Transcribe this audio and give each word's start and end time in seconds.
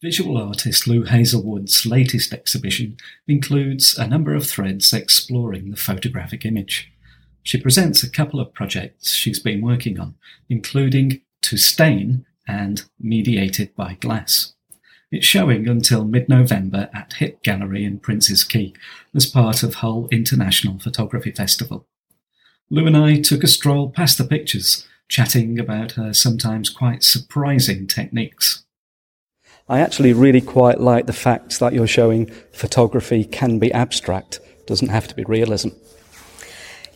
Visual 0.00 0.36
artist 0.36 0.86
Lou 0.86 1.02
Hazelwood's 1.02 1.84
latest 1.84 2.32
exhibition 2.32 2.96
includes 3.26 3.98
a 3.98 4.06
number 4.06 4.32
of 4.32 4.46
threads 4.46 4.92
exploring 4.92 5.70
the 5.70 5.76
photographic 5.76 6.44
image. 6.44 6.92
She 7.42 7.60
presents 7.60 8.04
a 8.04 8.10
couple 8.10 8.38
of 8.38 8.54
projects 8.54 9.10
she's 9.10 9.40
been 9.40 9.60
working 9.60 9.98
on, 9.98 10.14
including 10.48 11.22
To 11.42 11.56
Stain 11.56 12.24
and 12.46 12.84
Mediated 13.00 13.74
by 13.74 13.94
Glass. 13.94 14.54
It's 15.10 15.26
showing 15.26 15.66
until 15.66 16.04
mid 16.04 16.28
November 16.28 16.88
at 16.94 17.14
Hip 17.14 17.42
Gallery 17.42 17.84
in 17.84 17.98
Prince's 17.98 18.44
Quay 18.44 18.74
as 19.16 19.26
part 19.26 19.64
of 19.64 19.76
Hull 19.76 20.06
International 20.12 20.78
Photography 20.78 21.32
Festival. 21.32 21.88
Lou 22.70 22.86
and 22.86 22.96
I 22.96 23.20
took 23.20 23.42
a 23.42 23.48
stroll 23.48 23.90
past 23.90 24.16
the 24.16 24.24
pictures, 24.24 24.86
chatting 25.08 25.58
about 25.58 25.92
her 25.92 26.12
sometimes 26.12 26.70
quite 26.70 27.02
surprising 27.02 27.88
techniques. 27.88 28.64
I 29.68 29.80
actually 29.80 30.12
really 30.12 30.40
quite 30.40 30.80
like 30.80 31.06
the 31.06 31.12
fact 31.12 31.60
that 31.60 31.74
you're 31.74 31.86
showing 31.86 32.26
photography 32.52 33.24
can 33.24 33.58
be 33.58 33.72
abstract, 33.72 34.40
doesn't 34.66 34.88
have 34.88 35.08
to 35.08 35.14
be 35.14 35.24
realism. 35.24 35.70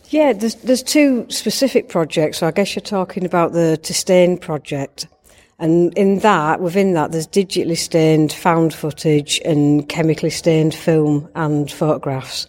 Yeah, 0.09 0.33
there's, 0.33 0.55
there's 0.55 0.83
two 0.83 1.25
specific 1.29 1.89
projects. 1.89 2.39
So 2.39 2.47
I 2.47 2.51
guess 2.51 2.75
you're 2.75 2.81
talking 2.81 3.25
about 3.25 3.53
the 3.53 3.77
To 3.77 3.93
Stain 3.93 4.37
project. 4.37 5.07
And 5.59 5.95
in 5.97 6.19
that, 6.19 6.59
within 6.59 6.93
that, 6.93 7.11
there's 7.11 7.27
digitally 7.27 7.77
stained 7.77 8.33
found 8.33 8.73
footage 8.73 9.39
and 9.45 9.87
chemically 9.87 10.29
stained 10.29 10.75
film 10.75 11.29
and 11.35 11.71
photographs. 11.71 12.47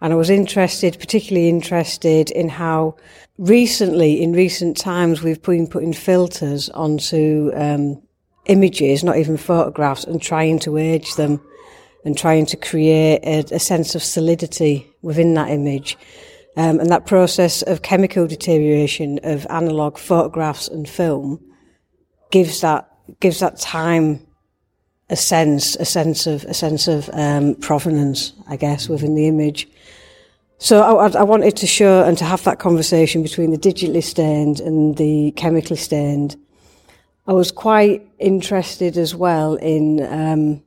And 0.00 0.12
I 0.12 0.16
was 0.16 0.30
interested, 0.30 0.98
particularly 0.98 1.48
interested 1.48 2.30
in 2.30 2.48
how 2.48 2.96
recently, 3.38 4.22
in 4.22 4.32
recent 4.32 4.76
times, 4.76 5.22
we've 5.22 5.42
been 5.42 5.66
putting 5.66 5.94
filters 5.94 6.68
onto 6.70 7.52
um, 7.54 8.00
images, 8.46 9.04
not 9.04 9.18
even 9.18 9.36
photographs, 9.36 10.04
and 10.04 10.20
trying 10.20 10.58
to 10.60 10.76
age 10.76 11.14
them 11.16 11.40
and 12.04 12.16
trying 12.16 12.46
to 12.46 12.56
create 12.56 13.20
a, 13.24 13.54
a 13.54 13.58
sense 13.58 13.94
of 13.94 14.02
solidity 14.02 14.86
within 15.02 15.34
that 15.34 15.50
image. 15.50 15.98
Um, 16.56 16.80
and 16.80 16.90
that 16.90 17.04
process 17.04 17.62
of 17.62 17.82
chemical 17.82 18.26
deterioration 18.26 19.20
of 19.24 19.46
analog 19.50 19.98
photographs 19.98 20.68
and 20.68 20.88
film 20.88 21.44
gives 22.30 22.62
that 22.62 22.88
gives 23.20 23.40
that 23.40 23.58
time 23.58 24.26
a 25.10 25.16
sense 25.16 25.76
a 25.76 25.84
sense 25.84 26.26
of 26.26 26.44
a 26.44 26.54
sense 26.54 26.88
of 26.88 27.10
um, 27.12 27.56
provenance, 27.56 28.32
I 28.48 28.56
guess, 28.56 28.88
within 28.88 29.14
the 29.14 29.28
image. 29.28 29.68
So 30.58 30.80
I, 30.80 31.08
I, 31.08 31.22
wanted 31.22 31.54
to 31.58 31.66
show 31.66 32.02
and 32.02 32.16
to 32.16 32.24
have 32.24 32.42
that 32.44 32.58
conversation 32.58 33.22
between 33.22 33.50
the 33.50 33.58
digitally 33.58 34.02
stained 34.02 34.58
and 34.58 34.96
the 34.96 35.32
chemically 35.32 35.76
stained, 35.76 36.36
I 37.28 37.32
was 37.32 37.50
quite 37.50 38.08
interested 38.18 38.96
as 38.96 39.14
well 39.14 39.56
in 39.56 40.02
um, 40.06 40.62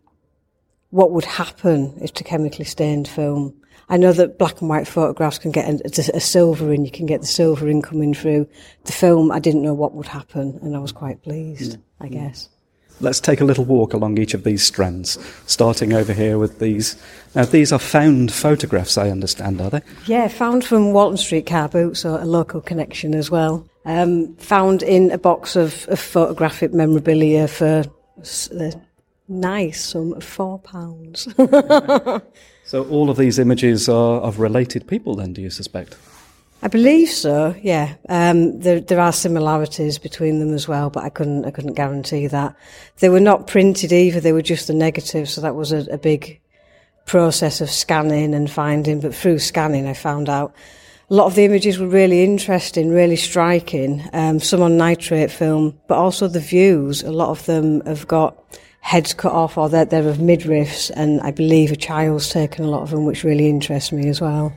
what 0.90 1.12
would 1.12 1.26
happen 1.26 1.98
if 2.02 2.14
the 2.14 2.24
chemically 2.24 2.66
stained 2.66 3.08
film. 3.08 3.56
I 3.88 3.98
know 3.98 4.14
that 4.14 4.38
black 4.38 4.60
and 4.62 4.70
white 4.70 4.88
photographs 4.88 5.40
can 5.40 5.52
get 5.52 5.68
a, 5.68 6.16
a 6.16 6.20
silver 6.20 6.72
in, 6.74 6.86
you 6.86 6.92
can 6.92 7.06
get 7.06 7.22
the 7.22 7.28
silver 7.28 7.68
in 7.68 7.82
coming 7.82 8.14
through. 8.14 8.48
The 8.84 8.92
film, 8.92 9.32
I 9.32 9.40
didn't 9.40 9.64
know 9.64 9.74
what 9.74 9.94
would 9.94 10.08
happen, 10.08 10.60
and 10.62 10.76
I 10.76 10.80
was 10.80 10.92
quite 10.92 11.24
pleased, 11.24 11.78
mm. 11.78 11.82
I 12.00 12.08
guess. 12.10 12.50
Let's 13.02 13.22
take 13.22 13.40
a 13.40 13.46
little 13.46 13.64
walk 13.64 13.94
along 13.94 14.18
each 14.18 14.34
of 14.34 14.44
these 14.44 14.62
strands, 14.62 15.18
starting 15.48 15.94
over 15.94 16.12
here 16.12 16.38
with 16.38 16.60
these. 16.60 17.02
Now, 17.34 17.46
these 17.46 17.72
are 17.72 17.80
found 17.80 18.32
photographs, 18.32 18.98
I 18.98 19.10
understand, 19.10 19.62
are 19.62 19.70
they? 19.70 19.82
Yeah, 20.06 20.28
found 20.28 20.66
from 20.66 20.92
Walton 20.92 21.18
Street 21.18 21.46
car 21.46 21.70
boot, 21.70 21.96
so 21.96 22.22
a 22.22 22.26
local 22.26 22.60
connection 22.60 23.16
as 23.16 23.32
well. 23.32 23.66
Um, 23.86 24.36
found 24.36 24.84
in 24.84 25.10
a 25.12 25.18
box 25.18 25.56
of, 25.56 25.88
of 25.88 26.00
photographic 26.00 26.74
memorabilia 26.74 27.48
for 27.48 27.86
a 28.52 28.74
nice 29.28 29.84
sum 29.84 30.14
of 30.14 30.24
four 30.24 30.60
pounds. 30.60 31.28
so 32.66 32.84
all 32.90 33.10
of 33.10 33.18
these 33.18 33.40
images 33.40 33.88
are 33.88 34.20
of 34.20 34.40
related 34.40 34.88
people, 34.88 35.16
then? 35.16 35.34
Do 35.34 35.42
you 35.42 35.50
suspect? 35.50 35.98
I 36.62 36.68
believe 36.68 37.10
so. 37.10 37.56
Yeah, 37.62 37.96
um, 38.10 38.60
there 38.60 38.82
there 38.82 39.00
are 39.00 39.14
similarities 39.14 39.98
between 39.98 40.40
them 40.40 40.54
as 40.54 40.68
well, 40.68 40.90
but 40.90 41.04
I 41.04 41.10
couldn't 41.10 41.46
I 41.46 41.52
couldn't 41.52 41.76
guarantee 41.76 42.28
that. 42.28 42.56
They 43.00 43.08
were 43.08 43.22
not 43.22 43.48
printed 43.48 43.94
either; 43.94 44.20
they 44.20 44.34
were 44.34 44.42
just 44.42 44.68
the 44.68 44.74
negatives. 44.74 45.32
So 45.32 45.42
that 45.42 45.56
was 45.56 45.72
a, 45.72 45.88
a 45.90 45.98
big 45.98 46.42
process 47.06 47.62
of 47.62 47.70
scanning 47.70 48.34
and 48.34 48.52
finding. 48.52 49.00
But 49.00 49.16
through 49.16 49.40
scanning, 49.40 49.88
I 49.88 49.94
found 49.94 50.28
out 50.28 50.54
a 51.10 51.14
lot 51.14 51.26
of 51.26 51.36
the 51.36 51.44
images 51.44 51.80
were 51.80 51.88
really 51.88 52.24
interesting, 52.24 52.90
really 52.90 53.16
striking. 53.16 54.08
Um, 54.14 54.40
some 54.40 54.62
on 54.62 54.78
nitrate 54.78 55.32
film, 55.32 55.80
but 55.88 55.98
also 55.98 56.28
the 56.28 56.40
views. 56.40 57.02
A 57.02 57.12
lot 57.12 57.30
of 57.30 57.46
them 57.46 57.82
have 57.82 58.08
got 58.08 58.38
heads 58.82 59.14
cut 59.14 59.32
off 59.32 59.58
or 59.58 59.70
they're, 59.70 59.86
they're 59.86 60.08
of 60.08 60.18
midriffs, 60.18 60.92
and 60.96 61.20
I 61.22 61.32
believe 61.32 61.72
a 61.72 61.76
child's 61.76 62.30
taken 62.30 62.64
a 62.64 62.70
lot 62.70 62.84
of 62.84 62.92
them, 62.92 63.06
which 63.06 63.24
really 63.24 63.50
interests 63.50 63.92
me 63.92 64.08
as 64.08 64.22
well. 64.22 64.54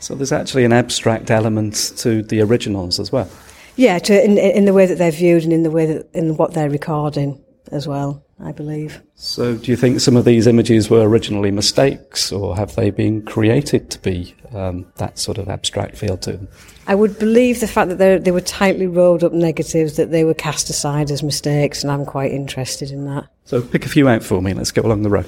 So 0.00 0.14
there's 0.14 0.32
actually 0.32 0.64
an 0.64 0.72
abstract 0.72 1.30
element 1.30 1.92
to 1.98 2.22
the 2.22 2.40
originals 2.40 2.98
as 2.98 3.12
well. 3.12 3.30
Yeah, 3.76 3.98
to, 4.00 4.24
in, 4.24 4.36
in 4.36 4.64
the 4.64 4.72
way 4.72 4.86
that 4.86 4.98
they're 4.98 5.10
viewed 5.10 5.44
and 5.44 5.52
in 5.52 5.62
the 5.62 5.70
way 5.70 5.86
that 5.86 6.08
in 6.12 6.36
what 6.36 6.54
they're 6.54 6.70
recording 6.70 7.42
as 7.70 7.88
well. 7.88 8.23
I 8.40 8.52
believe. 8.52 9.00
So, 9.14 9.56
do 9.56 9.70
you 9.70 9.76
think 9.76 10.00
some 10.00 10.16
of 10.16 10.24
these 10.24 10.46
images 10.46 10.90
were 10.90 11.08
originally 11.08 11.50
mistakes, 11.50 12.32
or 12.32 12.56
have 12.56 12.74
they 12.74 12.90
been 12.90 13.22
created 13.22 13.90
to 13.90 13.98
be 14.00 14.34
um, 14.52 14.86
that 14.96 15.18
sort 15.18 15.38
of 15.38 15.48
abstract 15.48 15.96
feel 15.96 16.16
to 16.18 16.32
them? 16.32 16.48
I 16.86 16.94
would 16.94 17.18
believe 17.18 17.60
the 17.60 17.68
fact 17.68 17.96
that 17.96 18.24
they 18.24 18.30
were 18.30 18.40
tightly 18.40 18.86
rolled 18.86 19.24
up 19.24 19.32
negatives, 19.32 19.96
that 19.96 20.10
they 20.10 20.24
were 20.24 20.34
cast 20.34 20.68
aside 20.68 21.10
as 21.10 21.22
mistakes, 21.22 21.82
and 21.82 21.92
I'm 21.92 22.04
quite 22.04 22.32
interested 22.32 22.90
in 22.90 23.04
that. 23.06 23.28
So, 23.44 23.62
pick 23.62 23.86
a 23.86 23.88
few 23.88 24.08
out 24.08 24.22
for 24.22 24.42
me. 24.42 24.52
Let's 24.52 24.72
go 24.72 24.82
along 24.82 25.02
the 25.02 25.10
row. 25.10 25.24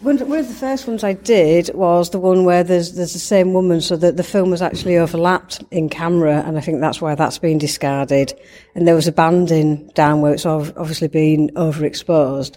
One, 0.00 0.18
of 0.18 0.28
the 0.48 0.54
first 0.54 0.86
ones 0.86 1.04
I 1.04 1.12
did 1.12 1.70
was 1.74 2.08
the 2.08 2.18
one 2.18 2.46
where 2.46 2.64
there's 2.64 2.94
there's 2.94 3.12
the 3.12 3.18
same 3.18 3.52
woman, 3.52 3.82
so 3.82 3.96
that 3.96 4.16
the 4.16 4.22
film 4.22 4.50
was 4.50 4.62
actually 4.62 4.96
overlapped 4.96 5.62
in 5.70 5.90
camera, 5.90 6.42
and 6.46 6.56
I 6.56 6.62
think 6.62 6.80
that's 6.80 7.02
why 7.02 7.14
that's 7.14 7.36
been 7.36 7.58
discarded. 7.58 8.32
And 8.74 8.88
there 8.88 8.94
was 8.94 9.06
a 9.06 9.12
banding 9.12 9.88
down 9.88 10.22
where 10.22 10.32
it's 10.32 10.46
obviously 10.46 11.08
been 11.08 11.50
overexposed, 11.50 12.56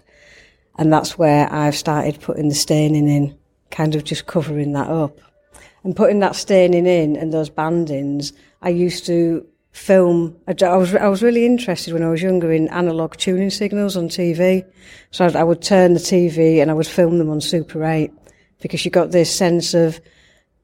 and 0.78 0.94
that's 0.94 1.18
where 1.18 1.52
I've 1.52 1.76
started 1.76 2.22
putting 2.22 2.48
the 2.48 2.56
staining 2.56 3.10
in, 3.10 3.38
kind 3.72 3.94
of 3.96 4.06
just 4.06 4.26
covering 4.26 4.72
that 4.72 4.88
up, 4.88 5.20
and 5.84 5.98
putting 5.98 6.20
that 6.20 6.38
staining 6.38 6.86
in 6.86 7.18
and 7.18 7.34
those 7.34 7.50
bandings. 7.50 8.32
I 8.62 8.70
used 8.70 9.06
to 9.08 9.46
film. 9.74 10.38
I 10.48 10.54
was 10.78 10.96
I 10.96 11.08
was 11.08 11.22
really 11.22 11.46
interested 11.46 11.94
when 11.94 12.04
I 12.04 12.10
was 12.10 12.22
younger 12.22 12.52
in 12.52 12.70
analog 12.70 13.18
tuning 13.18 13.50
signals 13.50 13.98
on 13.98 14.08
TV, 14.08 14.64
so 15.12 15.26
I 15.26 15.44
would 15.44 15.62
turn 15.62 15.94
the 15.94 16.00
TV 16.00 16.62
and 16.62 16.72
I 16.72 16.74
would 16.74 16.88
film 16.88 17.18
them 17.18 17.30
on 17.30 17.42
Super 17.42 17.84
8 17.84 18.12
because 18.62 18.86
you 18.86 18.92
got 18.92 19.12
this 19.12 19.36
sense 19.36 19.74
of 19.74 20.00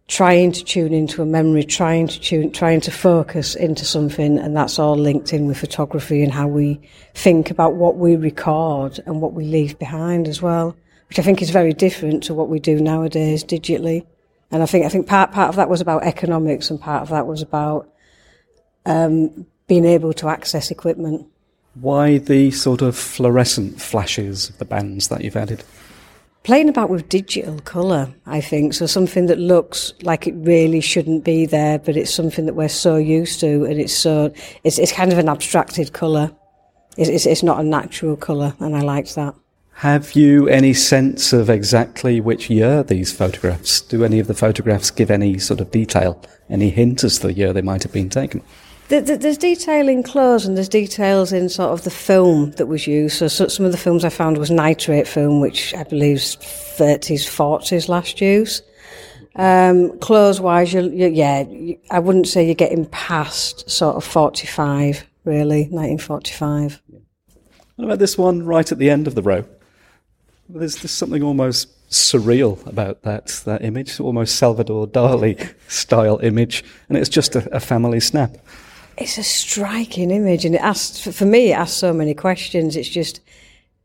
trying 0.08 0.52
to 0.52 0.64
tune 0.64 0.94
into 0.94 1.22
a 1.22 1.26
memory, 1.26 1.64
trying 1.64 2.08
to 2.08 2.20
tune, 2.20 2.52
trying 2.52 2.82
to 2.82 2.92
focus 2.92 3.56
into 3.56 3.84
something, 3.84 4.40
and 4.40 4.56
that's 4.56 4.80
all 4.80 4.96
linked 4.96 5.34
in 5.34 5.48
with 5.48 5.58
photography 5.58 6.24
and 6.24 6.32
how 6.32 6.48
we 6.48 6.80
think 7.14 7.52
about 7.52 7.76
what 7.76 7.98
we 7.98 8.16
record 8.16 9.00
and 9.06 9.22
what 9.22 9.34
we 9.34 9.44
leave 9.44 9.78
behind 9.80 10.28
as 10.28 10.42
well, 10.42 10.76
which 11.10 11.20
I 11.20 11.24
think 11.24 11.42
is 11.42 11.50
very 11.50 11.74
different 11.74 12.24
to 12.24 12.34
what 12.34 12.50
we 12.50 12.60
do 12.60 12.80
nowadays 12.80 13.44
digitally. 13.44 14.06
And 14.52 14.64
I 14.64 14.66
think 14.68 14.86
I 14.86 14.90
think 14.90 15.08
part 15.08 15.32
part 15.32 15.50
of 15.50 15.56
that 15.56 15.70
was 15.70 15.82
about 15.82 16.04
economics, 16.04 16.70
and 16.70 16.80
part 16.80 17.02
of 17.02 17.10
that 17.10 17.26
was 17.26 17.42
about 17.42 17.92
um, 18.90 19.46
being 19.68 19.86
able 19.86 20.12
to 20.14 20.28
access 20.28 20.72
equipment. 20.72 21.26
Why 21.76 22.18
the 22.18 22.52
sort 22.52 22.82
of 22.82 22.98
fluorescent 22.98 23.80
flashes 23.80 24.50
of 24.50 24.58
the 24.58 24.66
bands 24.66 25.08
that 25.08 25.24
you've 25.24 25.38
added? 25.38 25.64
Playing 26.44 26.70
about 26.70 26.90
with 26.90 27.08
digital 27.08 27.60
colour, 27.60 28.10
I 28.26 28.42
think. 28.42 28.74
So 28.74 28.88
something 28.88 29.28
that 29.28 29.38
looks 29.38 29.94
like 30.02 30.26
it 30.26 30.34
really 30.38 30.82
shouldn't 30.82 31.24
be 31.24 31.46
there, 31.46 31.78
but 31.78 31.96
it's 31.96 32.14
something 32.14 32.46
that 32.48 32.56
we're 32.56 32.68
so 32.68 32.98
used 32.98 33.40
to, 33.42 33.66
and 33.66 33.80
it's 33.80 33.94
so 33.94 34.34
it's, 34.64 34.80
it's 34.80 34.92
kind 34.92 35.14
of 35.14 35.20
an 35.20 35.30
abstracted 35.30 35.94
colour. 35.94 36.32
It's, 36.98 37.10
it's, 37.10 37.26
it's 37.26 37.44
not 37.44 37.60
a 37.60 37.64
natural 37.64 38.18
colour, 38.18 38.56
and 38.60 38.76
I 38.76 38.82
liked 38.82 39.16
that. 39.16 39.36
Have 39.74 40.14
you 40.14 40.50
any 40.50 40.74
sense 40.74 41.32
of 41.32 41.50
exactly 41.50 42.20
which 42.20 42.50
year 42.50 42.84
these 42.84 43.14
photographs? 43.14 43.80
Do 43.80 44.04
any 44.04 44.20
of 44.20 44.28
the 44.28 44.34
photographs 44.34 44.92
give 44.92 45.12
any 45.12 45.38
sort 45.40 45.62
of 45.62 45.72
detail, 45.72 46.22
any 46.50 46.70
hint 46.70 47.04
as 47.04 47.20
to 47.20 47.28
the 47.28 47.34
year 47.34 47.54
they 47.54 47.62
might 47.62 47.84
have 47.84 47.94
been 47.94 48.10
taken? 48.10 48.42
There's 48.90 49.38
detail 49.38 49.88
in 49.88 50.02
clothes 50.02 50.48
and 50.48 50.58
there's 50.58 50.68
details 50.68 51.32
in 51.32 51.48
sort 51.48 51.72
of 51.72 51.84
the 51.84 51.92
film 51.92 52.52
that 52.54 52.66
was 52.66 52.88
used. 52.88 53.18
So, 53.18 53.28
some 53.28 53.64
of 53.64 53.72
the 53.72 53.78
films 53.78 54.04
I 54.04 54.10
found 54.10 54.40
was 54.40 54.50
nitrate 54.50 55.08
film, 55.08 55.40
which 55.40 55.76
I 55.76 55.84
believe 55.84 56.18
is 56.18 56.38
30s, 56.38 57.28
40s 57.28 57.88
last 57.88 58.20
use. 58.20 58.64
Um, 59.36 59.98
clothes 60.00 60.42
wise, 60.42 60.74
you, 60.74 60.90
you, 60.90 61.08
yeah, 61.08 61.46
I 61.92 62.00
wouldn't 62.00 62.28
say 62.28 62.44
you're 62.44 62.56
getting 62.56 62.88
past 62.88 63.70
sort 63.70 63.96
of 63.96 64.04
45, 64.04 65.06
really, 65.24 65.68
1945. 65.70 66.82
What 67.76 67.86
about 67.86 68.00
this 68.00 68.18
one 68.18 68.44
right 68.44 68.72
at 68.72 68.80
the 68.80 68.90
end 68.90 69.08
of 69.08 69.14
the 69.14 69.22
row? 69.22 69.46
There's, 70.50 70.78
there's 70.78 70.90
something 70.90 71.22
almost 71.22 71.70
surreal 71.92 72.66
about 72.66 73.04
that 73.04 73.28
that 73.46 73.64
image, 73.64 74.00
almost 74.00 74.36
Salvador 74.36 74.88
Dali 74.88 75.54
style 75.68 76.18
image, 76.24 76.64
and 76.88 76.98
it's 76.98 77.08
just 77.10 77.36
a, 77.36 77.56
a 77.56 77.60
family 77.60 78.00
snap. 78.00 78.36
It's 79.00 79.18
a 79.18 79.24
striking 79.24 80.12
image, 80.12 80.44
and 80.44 80.56
it 80.56 80.62
asks 80.62 81.00
for 81.00 81.26
me. 81.26 81.52
It 81.52 81.56
asks 81.56 81.78
so 81.78 81.94
many 81.94 82.14
questions. 82.14 82.76
It's 82.76 82.90
just 82.90 83.22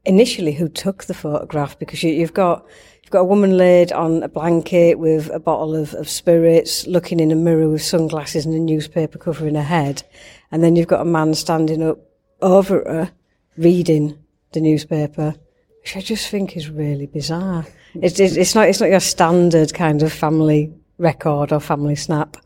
initially 0.05 0.53
who 0.53 0.69
took 0.69 1.05
the 1.05 1.15
photograph 1.15 1.79
because 1.79 2.03
you, 2.03 2.13
you've 2.13 2.35
got 2.35 2.67
you've 3.01 3.13
got 3.13 3.21
a 3.21 3.25
woman 3.25 3.57
laid 3.57 3.93
on 3.93 4.25
a 4.25 4.29
blanket 4.29 4.99
with 4.99 5.31
a 5.33 5.39
bottle 5.39 5.77
of, 5.77 5.95
of 5.95 6.09
spirits, 6.09 6.89
looking 6.89 7.21
in 7.21 7.31
a 7.31 7.37
mirror 7.37 7.69
with 7.69 7.83
sunglasses 7.83 8.45
and 8.45 8.57
a 8.57 8.59
newspaper 8.59 9.17
covering 9.17 9.55
her 9.55 9.63
head, 9.63 10.03
and 10.51 10.65
then 10.65 10.75
you've 10.75 10.89
got 10.89 11.01
a 11.03 11.05
man 11.05 11.33
standing 11.35 11.81
up 11.81 11.99
over 12.43 12.79
her 12.81 13.13
reading 13.57 14.19
the 14.51 14.61
newspaper, 14.61 15.37
which 15.81 15.97
I 15.97 16.01
just 16.01 16.29
think 16.29 16.57
is 16.57 16.69
really 16.69 17.07
bizarre. 17.07 17.65
It's, 17.95 18.19
it's 18.19 18.57
not 18.57 18.69
it's 18.69 18.81
not 18.81 18.91
your 18.91 18.99
standard 18.99 19.73
kind 19.75 20.03
of 20.03 20.13
family 20.13 20.73
record 20.99 21.53
or 21.53 21.61
family 21.61 21.95
snap 21.95 22.37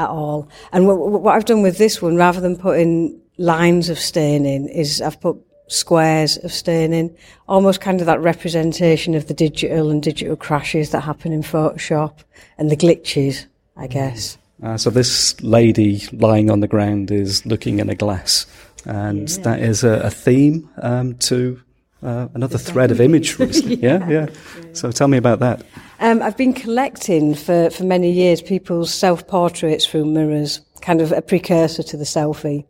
at 0.00 0.08
all. 0.08 0.48
And 0.72 0.86
what, 0.86 0.98
what 0.98 1.34
I've 1.34 1.44
done 1.44 1.62
with 1.62 1.78
this 1.78 2.00
one, 2.00 2.16
rather 2.16 2.40
than 2.40 2.56
putting 2.56 3.20
lines 3.38 3.88
of 3.88 3.98
staining, 3.98 4.68
is 4.68 5.00
I've 5.00 5.20
put 5.20 5.38
squares 5.68 6.36
of 6.38 6.52
staining, 6.52 7.16
almost 7.48 7.80
kind 7.80 8.00
of 8.00 8.06
that 8.06 8.20
representation 8.20 9.14
of 9.14 9.28
the 9.28 9.34
digital 9.34 9.90
and 9.90 10.02
digital 10.02 10.36
crashes 10.36 10.90
that 10.90 11.00
happen 11.00 11.32
in 11.32 11.42
Photoshop 11.42 12.18
and 12.58 12.70
the 12.70 12.76
glitches, 12.76 13.46
I 13.76 13.86
guess. 13.86 14.36
Uh, 14.62 14.76
so 14.76 14.90
this 14.90 15.40
lady 15.42 16.02
lying 16.12 16.50
on 16.50 16.60
the 16.60 16.68
ground 16.68 17.10
is 17.10 17.46
looking 17.46 17.78
in 17.78 17.88
a 17.88 17.94
glass, 17.94 18.46
and 18.84 19.30
yeah. 19.30 19.42
that 19.44 19.60
is 19.60 19.84
a, 19.84 20.00
a 20.00 20.10
theme 20.10 20.68
um, 20.82 21.14
to 21.14 21.60
uh, 22.02 22.28
another 22.34 22.58
thread 22.58 22.90
of 22.90 23.00
image. 23.00 23.38
yeah. 23.40 23.76
yeah, 23.80 24.08
yeah. 24.08 24.26
So 24.72 24.90
tell 24.90 25.08
me 25.08 25.18
about 25.18 25.40
that. 25.40 25.64
Um, 26.00 26.22
I've 26.22 26.36
been 26.36 26.54
collecting 26.54 27.34
for, 27.34 27.70
for 27.70 27.84
many 27.84 28.10
years 28.10 28.40
people's 28.40 28.92
self 28.92 29.26
portraits 29.26 29.86
through 29.86 30.06
mirrors, 30.06 30.60
kind 30.80 31.00
of 31.00 31.12
a 31.12 31.22
precursor 31.22 31.82
to 31.82 31.96
the 31.96 32.04
selfie. 32.04 32.64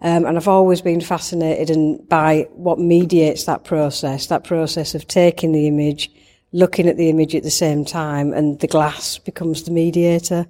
Um, 0.00 0.26
and 0.26 0.36
I've 0.36 0.48
always 0.48 0.80
been 0.80 1.00
fascinated 1.00 1.70
in, 1.70 2.04
by 2.04 2.46
what 2.52 2.78
mediates 2.78 3.44
that 3.44 3.64
process, 3.64 4.26
that 4.28 4.44
process 4.44 4.94
of 4.94 5.08
taking 5.08 5.52
the 5.52 5.66
image, 5.66 6.10
looking 6.52 6.88
at 6.88 6.96
the 6.96 7.08
image 7.08 7.34
at 7.34 7.42
the 7.42 7.50
same 7.50 7.84
time, 7.84 8.32
and 8.32 8.60
the 8.60 8.68
glass 8.68 9.18
becomes 9.18 9.64
the 9.64 9.72
mediator. 9.72 10.46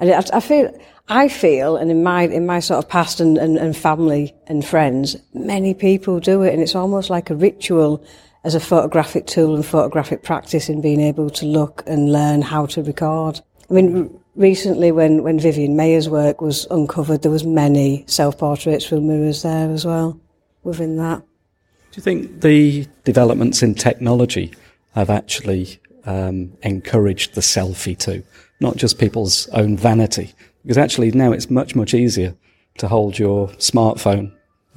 And 0.00 0.10
I, 0.10 0.24
I 0.32 0.40
feel, 0.40 0.76
I 1.08 1.28
feel, 1.28 1.76
and 1.76 1.90
in 1.90 2.02
my 2.02 2.22
in 2.22 2.46
my 2.46 2.60
sort 2.60 2.82
of 2.82 2.90
past 2.90 3.20
and, 3.20 3.38
and, 3.38 3.56
and 3.58 3.76
family 3.76 4.34
and 4.46 4.64
friends, 4.64 5.16
many 5.34 5.74
people 5.74 6.18
do 6.18 6.42
it, 6.42 6.52
and 6.52 6.62
it's 6.62 6.74
almost 6.74 7.10
like 7.10 7.30
a 7.30 7.36
ritual 7.36 8.02
as 8.42 8.54
a 8.54 8.60
photographic 8.60 9.26
tool 9.26 9.54
and 9.54 9.64
photographic 9.64 10.22
practice 10.22 10.68
in 10.68 10.80
being 10.80 11.00
able 11.00 11.28
to 11.28 11.46
look 11.46 11.82
and 11.86 12.10
learn 12.12 12.40
how 12.40 12.64
to 12.66 12.82
record. 12.82 13.40
I 13.68 13.74
mean, 13.74 14.18
recently 14.34 14.90
when, 14.92 15.22
when 15.22 15.38
Vivian 15.38 15.76
Maier's 15.76 16.08
work 16.08 16.40
was 16.40 16.66
uncovered, 16.70 17.22
there 17.22 17.30
was 17.30 17.44
many 17.44 18.04
self-portraits 18.06 18.86
through 18.86 19.02
mirrors 19.02 19.42
there 19.42 19.70
as 19.70 19.84
well 19.84 20.18
within 20.62 20.96
that. 20.96 21.18
Do 21.18 21.96
you 21.96 22.02
think 22.02 22.40
the 22.40 22.86
developments 23.04 23.62
in 23.62 23.74
technology 23.74 24.54
have 24.94 25.10
actually 25.10 25.78
um, 26.04 26.56
encouraged 26.62 27.34
the 27.34 27.40
selfie 27.40 27.96
to, 27.98 28.22
Not 28.60 28.76
just 28.76 28.98
people's 28.98 29.48
own 29.48 29.76
vanity, 29.76 30.32
because 30.62 30.78
actually 30.78 31.10
now 31.12 31.32
it's 31.32 31.50
much, 31.50 31.74
much 31.74 31.94
easier 31.94 32.34
to 32.78 32.88
hold 32.88 33.18
your 33.18 33.48
smartphone 33.58 34.32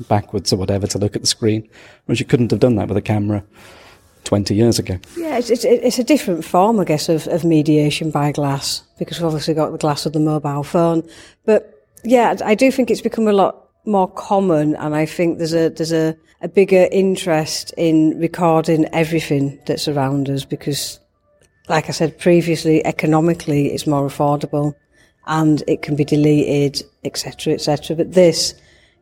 backwards 0.07 0.51
or 0.51 0.57
whatever 0.57 0.87
to 0.87 0.97
look 0.97 1.15
at 1.15 1.21
the 1.21 1.27
screen, 1.27 1.67
whereas 2.05 2.19
you 2.19 2.25
couldn't 2.25 2.51
have 2.51 2.59
done 2.59 2.75
that 2.75 2.87
with 2.87 2.97
a 2.97 3.01
camera 3.01 3.43
20 4.23 4.55
years 4.55 4.79
ago. 4.79 4.99
Yeah, 5.17 5.37
it's, 5.37 5.49
it's, 5.49 5.65
it's, 5.65 5.99
a 5.99 6.03
different 6.03 6.45
form, 6.45 6.79
I 6.79 6.85
guess, 6.85 7.09
of, 7.09 7.27
of 7.27 7.43
mediation 7.43 8.11
by 8.11 8.31
glass, 8.31 8.83
because 8.97 9.19
we've 9.19 9.25
obviously 9.27 9.53
got 9.53 9.71
the 9.71 9.77
glass 9.77 10.05
of 10.05 10.13
the 10.13 10.19
mobile 10.19 10.63
phone. 10.63 11.07
But 11.45 11.87
yeah, 12.03 12.35
I 12.43 12.55
do 12.55 12.71
think 12.71 12.89
it's 12.89 13.01
become 13.01 13.27
a 13.27 13.33
lot 13.33 13.69
more 13.85 14.09
common, 14.09 14.75
and 14.75 14.95
I 14.95 15.05
think 15.05 15.37
there's 15.37 15.53
a 15.53 15.69
there's 15.69 15.91
a, 15.91 16.15
a 16.41 16.47
bigger 16.47 16.87
interest 16.91 17.73
in 17.77 18.19
recording 18.19 18.85
everything 18.93 19.59
that's 19.65 19.87
around 19.87 20.29
us 20.29 20.45
because, 20.45 20.99
like 21.69 21.89
I 21.89 21.91
said 21.91 22.17
previously, 22.17 22.85
economically 22.85 23.67
it's 23.67 23.87
more 23.87 24.07
affordable, 24.07 24.75
and 25.25 25.63
it 25.67 25.81
can 25.81 25.95
be 25.95 26.03
deleted, 26.03 26.83
etc., 27.03 27.53
etc. 27.53 27.95
But 27.95 28.13
this, 28.13 28.53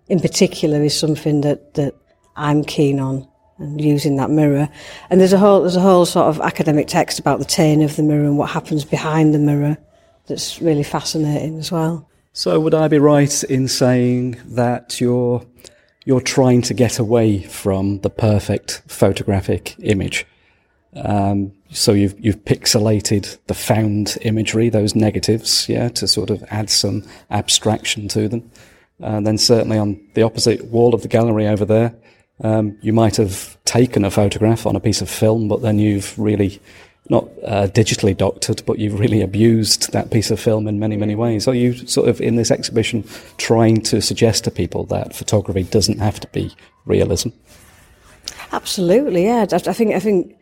in 0.07 0.19
particular, 0.19 0.81
is 0.81 0.97
something 0.97 1.41
that 1.41 1.73
that 1.75 1.95
I'm 2.35 2.63
keen 2.63 2.99
on 2.99 3.27
and 3.57 3.79
using 3.79 4.15
that 4.17 4.29
mirror. 4.29 4.67
And 5.09 5.19
there's 5.19 5.33
a 5.33 5.37
whole 5.37 5.61
there's 5.61 5.75
a 5.75 5.81
whole 5.81 6.05
sort 6.05 6.27
of 6.27 6.41
academic 6.41 6.87
text 6.87 7.19
about 7.19 7.39
the 7.39 7.45
turn 7.45 7.81
of 7.81 7.95
the 7.95 8.03
mirror 8.03 8.25
and 8.25 8.37
what 8.37 8.49
happens 8.49 8.83
behind 8.83 9.33
the 9.33 9.39
mirror 9.39 9.77
that's 10.27 10.61
really 10.61 10.83
fascinating 10.83 11.57
as 11.57 11.71
well. 11.71 12.09
So 12.33 12.59
would 12.59 12.73
I 12.73 12.87
be 12.87 12.99
right 12.99 13.43
in 13.45 13.67
saying 13.67 14.37
that 14.45 14.99
you're 14.99 15.45
you're 16.05 16.21
trying 16.21 16.61
to 16.63 16.73
get 16.73 16.97
away 16.99 17.43
from 17.43 17.99
the 17.99 18.09
perfect 18.09 18.81
photographic 18.87 19.75
image? 19.79 20.25
Um, 20.95 21.53
so 21.71 21.93
you've 21.93 22.15
you've 22.19 22.43
pixelated 22.43 23.37
the 23.47 23.53
found 23.53 24.17
imagery, 24.21 24.69
those 24.69 24.95
negatives, 24.95 25.67
yeah, 25.69 25.89
to 25.89 26.07
sort 26.07 26.29
of 26.29 26.43
add 26.49 26.69
some 26.69 27.03
abstraction 27.29 28.07
to 28.09 28.27
them. 28.27 28.49
And 28.99 29.25
then 29.25 29.37
certainly 29.37 29.77
on 29.77 29.99
the 30.13 30.23
opposite 30.23 30.65
wall 30.65 30.93
of 30.93 31.01
the 31.01 31.07
gallery 31.07 31.47
over 31.47 31.65
there, 31.65 31.95
um, 32.43 32.77
you 32.81 32.93
might 32.93 33.15
have 33.15 33.57
taken 33.65 34.05
a 34.05 34.11
photograph 34.11 34.65
on 34.65 34.75
a 34.75 34.79
piece 34.79 35.01
of 35.01 35.09
film, 35.09 35.47
but 35.47 35.61
then 35.61 35.79
you've 35.79 36.17
really 36.19 36.59
not 37.09 37.27
uh, 37.45 37.67
digitally 37.67 38.15
doctored, 38.15 38.63
but 38.65 38.79
you've 38.79 38.99
really 38.99 39.21
abused 39.21 39.91
that 39.91 40.11
piece 40.11 40.29
of 40.31 40.39
film 40.39 40.67
in 40.67 40.79
many, 40.79 40.95
many 40.95 41.15
ways. 41.15 41.47
Are 41.47 41.55
you 41.55 41.73
sort 41.87 42.07
of 42.07 42.21
in 42.21 42.35
this 42.35 42.51
exhibition 42.51 43.03
trying 43.37 43.81
to 43.81 44.01
suggest 44.01 44.43
to 44.43 44.51
people 44.51 44.85
that 44.85 45.15
photography 45.15 45.63
doesn't 45.63 45.99
have 45.99 46.19
to 46.19 46.27
be 46.27 46.55
realism? 46.85 47.29
Absolutely, 48.51 49.25
yeah. 49.25 49.45
I 49.51 49.57
think 49.57 49.93
I 49.95 49.99
think 49.99 50.35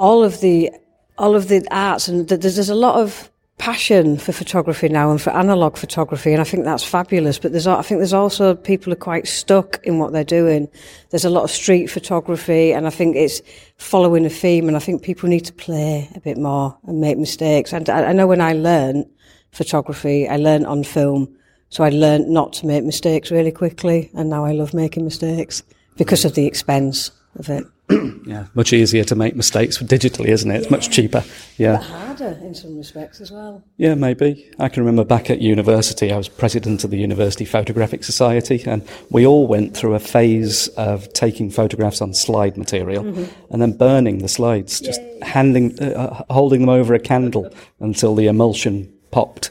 all 0.00 0.24
of 0.24 0.40
the 0.40 0.70
all 1.18 1.36
of 1.36 1.48
the 1.48 1.66
arts 1.70 2.08
and 2.08 2.26
there's, 2.28 2.56
there's 2.56 2.70
a 2.70 2.74
lot 2.74 2.96
of 2.96 3.30
passion 3.58 4.16
for 4.16 4.32
photography 4.32 4.88
now 4.88 5.10
and 5.10 5.20
for 5.20 5.28
analog 5.30 5.76
photography, 5.76 6.32
and 6.32 6.40
I 6.40 6.44
think 6.44 6.64
that's 6.64 6.82
fabulous. 6.82 7.38
But 7.38 7.52
there's, 7.52 7.66
I 7.66 7.82
think 7.82 7.98
there's 7.98 8.14
also 8.14 8.54
people 8.54 8.90
are 8.90 8.96
quite 8.96 9.28
stuck 9.28 9.78
in 9.84 9.98
what 9.98 10.14
they're 10.14 10.24
doing. 10.24 10.66
There's 11.10 11.26
a 11.26 11.30
lot 11.30 11.44
of 11.44 11.50
street 11.50 11.88
photography, 11.88 12.72
and 12.72 12.86
I 12.86 12.90
think 12.90 13.16
it's 13.16 13.42
following 13.76 14.24
a 14.24 14.30
theme. 14.30 14.66
And 14.66 14.78
I 14.78 14.80
think 14.80 15.02
people 15.02 15.28
need 15.28 15.44
to 15.44 15.52
play 15.52 16.08
a 16.14 16.20
bit 16.20 16.38
more 16.38 16.74
and 16.86 17.02
make 17.02 17.18
mistakes. 17.18 17.74
And 17.74 17.90
I, 17.90 18.06
I 18.06 18.12
know 18.14 18.26
when 18.26 18.40
I 18.40 18.54
learned 18.54 19.04
photography, 19.52 20.26
I 20.26 20.38
learned 20.38 20.64
on 20.64 20.82
film, 20.82 21.28
so 21.68 21.84
I 21.84 21.90
learned 21.90 22.30
not 22.30 22.54
to 22.54 22.66
make 22.66 22.82
mistakes 22.82 23.30
really 23.30 23.52
quickly, 23.52 24.10
and 24.14 24.30
now 24.30 24.46
I 24.46 24.52
love 24.52 24.72
making 24.72 25.04
mistakes 25.04 25.62
because 25.98 26.24
of 26.24 26.34
the 26.34 26.46
expense 26.46 27.10
of 27.36 27.48
it. 27.48 27.64
yeah, 28.26 28.46
much 28.54 28.72
easier 28.72 29.02
to 29.04 29.14
make 29.14 29.34
mistakes 29.34 29.78
digitally, 29.78 30.28
isn't 30.28 30.50
it? 30.50 30.56
It's 30.56 30.64
yeah. 30.66 30.70
much 30.70 30.90
cheaper. 30.90 31.24
Yeah, 31.56 31.76
but 31.76 31.82
harder 31.82 32.38
in 32.42 32.54
some 32.54 32.76
respects 32.76 33.20
as 33.20 33.30
well. 33.32 33.62
Yeah, 33.76 33.94
maybe. 33.94 34.50
I 34.58 34.68
can 34.68 34.82
remember 34.82 35.04
back 35.04 35.30
at 35.30 35.40
university, 35.40 36.12
I 36.12 36.16
was 36.16 36.28
president 36.28 36.84
of 36.84 36.90
the 36.90 36.98
University 36.98 37.44
Photographic 37.44 38.04
Society, 38.04 38.62
and 38.66 38.86
we 39.10 39.26
all 39.26 39.46
went 39.46 39.76
through 39.76 39.94
a 39.94 40.00
phase 40.00 40.68
of 40.68 41.12
taking 41.12 41.50
photographs 41.50 42.00
on 42.00 42.14
slide 42.14 42.56
material 42.56 43.04
mm-hmm. 43.04 43.52
and 43.52 43.60
then 43.60 43.76
burning 43.76 44.18
the 44.18 44.28
slides, 44.28 44.80
Yay. 44.80 44.86
just 44.86 45.00
handing, 45.22 45.78
uh, 45.80 46.22
holding 46.30 46.60
them 46.60 46.68
over 46.68 46.94
a 46.94 47.00
candle 47.00 47.52
until 47.80 48.14
the 48.14 48.26
emulsion 48.26 48.92
popped. 49.10 49.50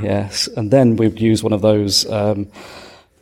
Yes, 0.00 0.48
and 0.56 0.70
then 0.70 0.96
we'd 0.96 1.20
use 1.20 1.42
one 1.42 1.52
of 1.52 1.60
those. 1.60 2.10
Um, 2.10 2.50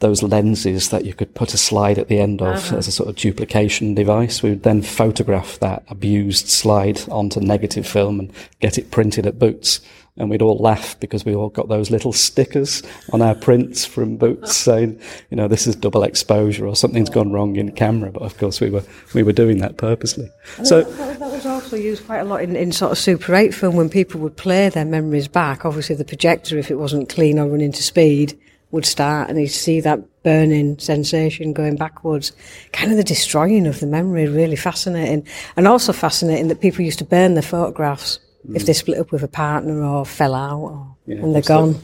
those 0.01 0.23
lenses 0.23 0.89
that 0.89 1.05
you 1.05 1.15
could 1.15 1.35
put 1.35 1.55
a 1.55 1.59
slide 1.59 1.99
at 1.99 2.09
the 2.09 2.19
end 2.19 2.43
of 2.43 2.57
uh-huh. 2.57 2.77
as 2.77 2.89
a 2.89 2.93
sort 2.93 3.09
of 3.09 3.17
duplication 3.17 3.95
device. 3.95 4.43
We 4.43 4.51
would 4.51 4.63
then 4.63 4.83
photograph 4.83 5.59
that 5.61 5.85
abused 5.89 6.49
slide 6.49 7.01
onto 7.09 7.41
negative 7.41 7.87
film 7.87 8.21
and 8.21 8.33
get 8.61 8.79
it 8.79 8.91
printed 8.91 9.27
at 9.27 9.39
Boots. 9.39 9.81
And 10.17 10.29
we'd 10.29 10.43
all 10.43 10.59
laugh 10.59 10.99
because 11.01 11.25
we 11.25 11.35
all 11.35 11.49
got 11.49 11.69
those 11.69 11.91
little 11.91 12.13
stickers 12.13 12.83
on 13.13 13.23
our 13.23 13.35
prints 13.35 13.87
from 13.87 14.17
Boots 14.17 14.55
saying, 14.55 15.01
you 15.31 15.37
know, 15.37 15.49
this 15.49 15.67
is 15.67 15.77
double 15.77 16.03
exposure 16.03 16.67
or 16.67 16.77
something's 16.77 17.09
gone 17.09 17.33
wrong 17.33 17.57
in 17.57 17.73
camera. 17.73 18.11
But 18.11 18.23
of 18.23 18.37
course, 18.37 18.61
we 18.61 18.71
were 18.71 18.83
we 19.15 19.23
were 19.23 19.33
doing 19.33 19.59
that 19.59 19.77
purposely. 19.77 20.29
so 20.63 20.83
that, 20.83 21.19
that, 21.21 21.31
was 21.31 21.47
also 21.47 21.77
used 21.77 22.05
quite 22.05 22.19
a 22.19 22.25
lot 22.25 22.43
in, 22.43 22.57
in 22.57 22.73
sort 22.73 22.93
of 22.93 22.99
Super 22.99 23.35
8 23.35 23.55
film 23.55 23.77
when 23.77 23.89
people 23.89 24.21
would 24.21 24.37
play 24.37 24.69
their 24.69 24.85
memories 24.85 25.29
back. 25.29 25.65
Obviously, 25.65 25.95
the 25.95 26.05
projector, 26.05 26.59
if 26.59 26.71
it 26.71 26.77
wasn't 26.77 27.09
clean 27.09 27.39
or 27.39 27.49
running 27.49 27.73
to 27.73 27.83
speed, 27.83 28.39
would 28.71 28.87
start 28.87 29.29
and 29.29 29.41
you 29.41 29.49
see 29.49 29.81
that 29.81 30.01
burning 30.23 30.79
sensation 30.79 31.53
going 31.53 31.77
backwards. 31.77 32.33
Kind 32.73 32.91
of 32.91 32.97
the 32.97 33.05
destroying 33.05 33.67
of 33.67 33.81
the 33.81 33.87
memory, 33.87 34.29
really 34.29 34.57
fascinating. 34.57 35.27
And 35.57 35.67
also 35.67 35.93
fascinating 35.93 36.49
that 36.49 36.61
people 36.61 36.85
used 36.85 36.99
to 36.99 37.05
burn 37.05 37.35
their 37.35 37.43
photographs 37.43 38.21
mm. 38.47 38.57
if 38.57 38.67
they 38.67 38.73
split 38.73 38.99
up 38.99 39.13
with 39.13 39.23
a 39.23 39.29
partner 39.29 39.83
or 39.83 40.05
fell 40.05 40.35
out 40.35 40.61
or, 40.61 40.97
yeah, 41.07 41.17
and 41.17 41.35
they're 41.35 41.43
gone. 41.43 41.81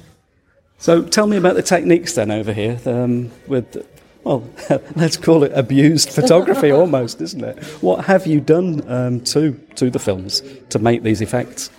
So 0.79 1.03
tell 1.03 1.27
me 1.27 1.37
about 1.37 1.57
the 1.57 1.63
techniques 1.63 2.15
then 2.15 2.31
over 2.31 2.53
here 2.53 2.79
um, 2.85 3.31
with, 3.47 3.85
well, 4.25 4.49
let's 4.97 5.17
call 5.17 5.43
it 5.43 5.53
abused 5.55 6.11
photography 6.11 6.71
almost, 6.73 7.21
isn't 7.21 7.43
it? 7.43 7.65
What 7.81 8.05
have 8.05 8.27
you 8.27 8.41
done 8.41 8.89
um, 8.91 9.21
to, 9.23 9.53
to 9.77 9.91
the 9.91 9.99
films 9.99 10.43
to 10.71 10.79
make 10.79 11.03
these 11.03 11.23
effects? 11.23 11.71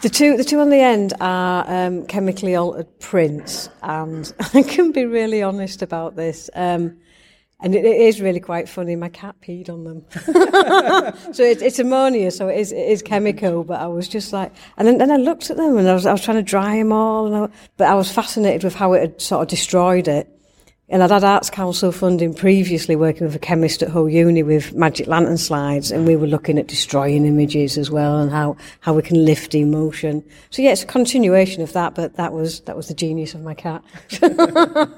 The 0.00 0.08
two, 0.08 0.36
the 0.36 0.44
two 0.44 0.60
on 0.60 0.70
the 0.70 0.80
end 0.80 1.12
are 1.20 1.64
um, 1.66 2.06
chemically 2.06 2.54
altered 2.54 3.00
prints, 3.00 3.68
and 3.82 4.32
I 4.54 4.62
can 4.62 4.92
be 4.92 5.04
really 5.04 5.42
honest 5.42 5.82
about 5.82 6.14
this. 6.14 6.48
Um, 6.54 6.98
And 7.60 7.74
it, 7.74 7.84
it 7.84 8.00
is 8.00 8.20
really 8.20 8.38
quite 8.38 8.68
funny. 8.68 8.94
My 8.94 9.08
cat 9.08 9.34
peed 9.42 9.68
on 9.68 9.82
them. 9.82 10.04
so 11.34 11.42
it, 11.42 11.60
it's 11.60 11.80
ammonia, 11.80 12.30
so 12.30 12.46
it 12.46 12.56
is, 12.56 12.70
it 12.70 12.88
is 12.88 13.02
chemical. 13.02 13.64
But 13.64 13.80
I 13.80 13.88
was 13.88 14.06
just 14.06 14.32
like, 14.32 14.52
and 14.76 14.86
then, 14.86 14.98
then 14.98 15.10
I 15.10 15.16
looked 15.16 15.50
at 15.50 15.56
them 15.56 15.76
and 15.76 15.88
I 15.88 15.94
was, 15.94 16.06
I 16.06 16.12
was 16.12 16.22
trying 16.22 16.36
to 16.36 16.44
dry 16.44 16.76
them 16.76 16.92
all. 16.92 17.26
And 17.26 17.34
I, 17.34 17.48
but 17.76 17.88
I 17.88 17.94
was 17.94 18.12
fascinated 18.12 18.62
with 18.62 18.76
how 18.76 18.92
it 18.92 19.00
had 19.00 19.20
sort 19.20 19.42
of 19.42 19.48
destroyed 19.48 20.06
it. 20.06 20.28
And 20.90 21.02
I'd 21.02 21.10
had 21.10 21.22
Arts 21.22 21.50
Council 21.50 21.92
funding 21.92 22.32
previously 22.32 22.96
working 22.96 23.26
with 23.26 23.36
a 23.36 23.38
chemist 23.38 23.82
at 23.82 23.90
Hull 23.90 24.08
Uni 24.08 24.42
with 24.42 24.72
magic 24.72 25.06
lantern 25.06 25.36
slides 25.36 25.90
and 25.90 26.06
we 26.06 26.16
were 26.16 26.26
looking 26.26 26.58
at 26.58 26.66
destroying 26.66 27.26
images 27.26 27.76
as 27.76 27.90
well 27.90 28.18
and 28.18 28.30
how, 28.30 28.56
how 28.80 28.94
we 28.94 29.02
can 29.02 29.22
lift 29.22 29.54
emotion. 29.54 30.24
So 30.48 30.62
yeah, 30.62 30.72
it's 30.72 30.84
a 30.84 30.86
continuation 30.86 31.62
of 31.62 31.74
that, 31.74 31.94
but 31.94 32.14
that 32.16 32.32
was, 32.32 32.60
that 32.60 32.74
was 32.74 32.88
the 32.88 32.94
genius 32.94 33.34
of 33.34 33.42
my 33.42 33.52
cat. 33.52 33.84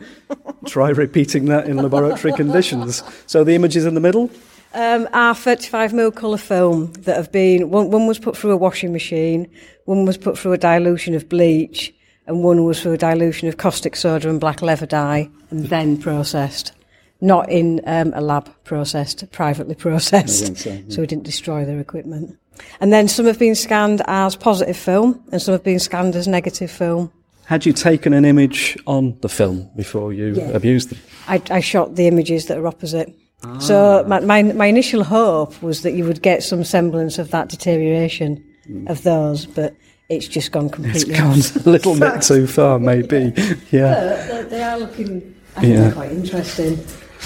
Try 0.66 0.90
repeating 0.90 1.47
that 1.47 1.66
in 1.66 1.76
laboratory 1.76 2.35
conditions. 2.35 3.02
So 3.26 3.42
the 3.42 3.56
images 3.56 3.85
in 3.85 3.94
the 3.94 4.00
middle? 4.00 4.30
Um, 4.73 5.09
our 5.12 5.35
35mm 5.35 6.14
colour 6.14 6.37
film 6.37 6.92
that 7.00 7.16
have 7.16 7.32
been, 7.32 7.70
one, 7.70 7.90
one 7.90 8.06
was 8.06 8.20
put 8.20 8.37
through 8.37 8.52
a 8.52 8.56
washing 8.56 8.92
machine, 8.92 9.50
one 9.87 10.04
was 10.04 10.16
put 10.16 10.38
through 10.38 10.52
a 10.52 10.59
dilution 10.59 11.14
of 11.14 11.28
bleach, 11.28 11.92
and 12.26 12.44
one 12.44 12.64
was 12.64 12.80
for 12.80 12.92
a 12.92 12.98
dilution 12.98 13.48
of 13.48 13.56
caustic 13.56 13.96
soda 13.96 14.28
and 14.28 14.40
black 14.40 14.62
leather 14.62 14.86
dye 14.86 15.28
and 15.50 15.66
then 15.66 15.96
processed. 15.96 16.72
Not 17.20 17.50
in 17.50 17.82
um, 17.86 18.12
a 18.14 18.20
lab 18.20 18.50
processed, 18.64 19.30
privately 19.30 19.74
processed. 19.74 20.56
So, 20.56 20.70
yeah. 20.70 20.80
so 20.88 21.00
we 21.02 21.06
didn't 21.06 21.24
destroy 21.24 21.64
their 21.64 21.78
equipment. 21.78 22.38
And 22.80 22.92
then 22.92 23.08
some 23.08 23.26
have 23.26 23.38
been 23.38 23.54
scanned 23.54 24.02
as 24.06 24.36
positive 24.36 24.76
film 24.76 25.22
and 25.32 25.40
some 25.40 25.52
have 25.52 25.64
been 25.64 25.78
scanned 25.78 26.16
as 26.16 26.28
negative 26.28 26.70
film. 26.70 27.12
Had 27.46 27.66
you 27.66 27.72
taken 27.72 28.12
an 28.12 28.24
image 28.24 28.78
on 28.86 29.18
the 29.22 29.28
film 29.28 29.68
before 29.74 30.12
you 30.12 30.34
yeah. 30.34 30.50
abused 30.50 30.90
them? 30.90 30.98
I, 31.26 31.42
I, 31.50 31.60
shot 31.60 31.96
the 31.96 32.06
images 32.06 32.46
that 32.46 32.56
are 32.56 32.66
opposite. 32.66 33.12
Ah. 33.42 33.58
So 33.58 34.04
my, 34.06 34.20
my, 34.20 34.42
my, 34.42 34.66
initial 34.66 35.02
hope 35.02 35.60
was 35.60 35.82
that 35.82 35.92
you 35.92 36.04
would 36.04 36.22
get 36.22 36.44
some 36.44 36.62
semblance 36.62 37.18
of 37.18 37.32
that 37.32 37.48
deterioration 37.48 38.44
mm. 38.68 38.88
of 38.88 39.02
those, 39.02 39.46
but 39.46 39.74
it's 40.11 40.26
just 40.26 40.50
gone 40.50 40.69
completely. 40.69 41.14
It's 41.14 41.52
gone 41.52 41.62
a 41.67 41.71
little 41.71 41.99
bit 41.99 42.21
too 42.23 42.47
far, 42.47 42.79
maybe. 42.79 43.33
Yeah. 43.71 44.26
They, 44.26 44.43
they 44.50 44.62
are 44.62 44.79
looking. 44.79 45.35
I 45.57 45.61
think 45.61 45.75
yeah. 45.75 45.93
quite 45.93 46.12
interesting, 46.12 46.79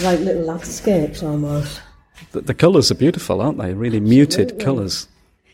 like 0.03 0.21
little 0.21 0.45
landscapes 0.45 1.23
almost. 1.23 1.81
The, 2.33 2.43
the 2.43 2.55
colours 2.55 2.91
are 2.91 2.95
beautiful, 2.95 3.41
aren't 3.41 3.59
they? 3.59 3.75
Really 3.75 3.99
Absolutely. 3.99 4.17
muted 4.17 4.61
colours. 4.61 5.09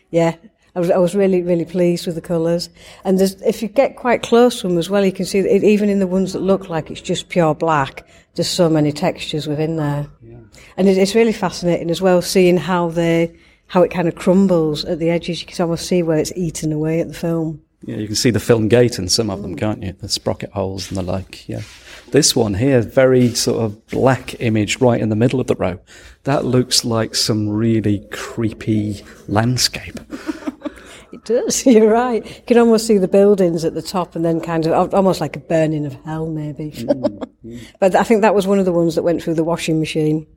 Yeah, 0.09 0.35
I 0.75 0.79
was, 0.79 0.89
I 0.89 0.97
was 0.97 1.15
really, 1.15 1.41
really 1.41 1.65
pleased 1.65 2.05
with 2.05 2.15
the 2.15 2.21
colours. 2.21 2.69
And 3.03 3.19
if 3.21 3.61
you 3.61 3.67
get 3.67 3.95
quite 3.95 4.23
close 4.23 4.61
to 4.61 4.67
them 4.67 4.77
as 4.77 4.89
well, 4.89 5.05
you 5.05 5.11
can 5.11 5.25
see 5.25 5.41
that 5.41 5.53
it, 5.53 5.63
even 5.63 5.89
in 5.89 5.99
the 5.99 6.07
ones 6.07 6.33
that 6.33 6.39
look 6.39 6.69
like 6.69 6.89
it's 6.89 7.01
just 7.01 7.29
pure 7.29 7.53
black, 7.53 8.07
there's 8.35 8.47
so 8.47 8.69
many 8.69 8.91
textures 8.91 9.47
within 9.47 9.75
there. 9.75 10.07
Yeah. 10.21 10.37
And 10.77 10.87
it, 10.87 10.97
it's 10.97 11.15
really 11.15 11.33
fascinating 11.33 11.89
as 11.89 12.01
well, 12.01 12.21
seeing 12.21 12.57
how 12.57 12.89
they 12.89 13.35
how 13.71 13.83
it 13.83 13.89
kind 13.89 14.09
of 14.09 14.15
crumbles 14.15 14.83
at 14.83 14.99
the 14.99 15.09
edges. 15.09 15.39
You 15.39 15.47
can 15.47 15.63
almost 15.63 15.87
see 15.87 16.03
where 16.03 16.17
it's 16.17 16.33
eaten 16.35 16.73
away 16.73 16.99
at 16.99 17.07
the 17.07 17.13
film. 17.13 17.61
Yeah, 17.85 17.95
you 17.95 18.05
can 18.05 18.17
see 18.17 18.29
the 18.29 18.41
film 18.41 18.67
gate 18.67 18.99
in 18.99 19.07
some 19.07 19.29
of 19.29 19.41
them, 19.41 19.55
can't 19.55 19.81
you? 19.81 19.93
The 19.93 20.09
sprocket 20.09 20.51
holes 20.51 20.89
and 20.89 20.97
the 20.97 21.01
like. 21.01 21.47
Yeah. 21.47 21.61
This 22.09 22.35
one 22.35 22.53
here, 22.53 22.81
very 22.81 23.33
sort 23.33 23.63
of 23.63 23.87
black 23.87 24.41
image 24.41 24.81
right 24.81 24.99
in 24.99 25.07
the 25.07 25.15
middle 25.15 25.39
of 25.39 25.47
the 25.47 25.55
row. 25.55 25.79
That 26.23 26.43
looks 26.43 26.83
like 26.83 27.15
some 27.15 27.47
really 27.47 28.05
creepy 28.11 29.05
landscape. 29.29 30.01
it 31.13 31.23
does. 31.23 31.65
You're 31.65 31.89
right. 31.89 32.25
You 32.25 32.43
can 32.45 32.57
almost 32.57 32.85
see 32.85 32.97
the 32.97 33.07
buildings 33.07 33.63
at 33.63 33.73
the 33.73 33.81
top, 33.81 34.17
and 34.17 34.25
then 34.25 34.41
kind 34.41 34.67
of 34.67 34.93
almost 34.93 35.21
like 35.21 35.37
a 35.37 35.39
burning 35.39 35.85
of 35.85 35.93
hell, 36.03 36.27
maybe. 36.27 36.71
Mm, 36.71 37.25
mm. 37.45 37.67
but 37.79 37.95
I 37.95 38.03
think 38.03 38.19
that 38.23 38.35
was 38.35 38.45
one 38.45 38.59
of 38.59 38.65
the 38.65 38.73
ones 38.73 38.95
that 38.95 39.03
went 39.03 39.23
through 39.23 39.35
the 39.35 39.45
washing 39.45 39.79
machine. 39.79 40.27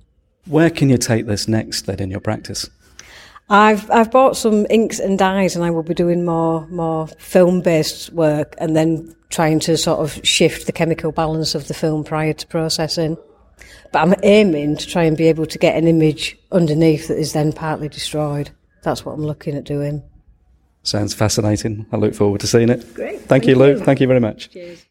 Where 0.46 0.70
can 0.70 0.88
you 0.88 0.98
take 0.98 1.26
this 1.26 1.48
next, 1.48 1.86
then, 1.86 1.98
in 1.98 2.12
your 2.12 2.20
practice? 2.20 2.70
I've 3.48 3.90
I've 3.90 4.10
bought 4.10 4.36
some 4.36 4.66
inks 4.70 4.98
and 4.98 5.18
dyes, 5.18 5.54
and 5.54 5.64
I 5.64 5.70
will 5.70 5.82
be 5.82 5.94
doing 5.94 6.24
more 6.24 6.66
more 6.68 7.06
film 7.06 7.60
based 7.60 8.12
work, 8.12 8.54
and 8.58 8.74
then 8.74 9.14
trying 9.28 9.60
to 9.60 9.76
sort 9.76 10.00
of 10.00 10.24
shift 10.26 10.66
the 10.66 10.72
chemical 10.72 11.12
balance 11.12 11.54
of 11.54 11.68
the 11.68 11.74
film 11.74 12.04
prior 12.04 12.32
to 12.32 12.46
processing. 12.46 13.16
But 13.92 14.02
I'm 14.02 14.14
aiming 14.22 14.76
to 14.78 14.86
try 14.86 15.04
and 15.04 15.16
be 15.16 15.28
able 15.28 15.46
to 15.46 15.58
get 15.58 15.76
an 15.76 15.86
image 15.86 16.36
underneath 16.52 17.08
that 17.08 17.18
is 17.18 17.32
then 17.32 17.52
partly 17.52 17.88
destroyed. 17.88 18.50
That's 18.82 19.04
what 19.04 19.12
I'm 19.12 19.24
looking 19.24 19.56
at 19.56 19.64
doing. 19.64 20.02
Sounds 20.82 21.14
fascinating. 21.14 21.86
I 21.92 21.96
look 21.96 22.14
forward 22.14 22.40
to 22.40 22.46
seeing 22.46 22.68
it. 22.68 22.94
Great. 22.94 23.16
Thank, 23.16 23.28
Thank 23.28 23.46
you, 23.46 23.54
Lou. 23.56 23.78
Thank 23.78 24.00
you 24.00 24.06
very 24.06 24.20
much. 24.20 24.50
Cheers. 24.50 24.84